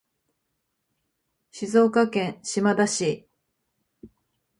[1.51, 3.27] 静岡県島田市